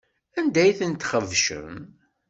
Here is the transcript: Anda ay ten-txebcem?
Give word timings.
Anda 0.39 0.59
ay 0.63 0.73
ten-txebcem? 0.79 1.75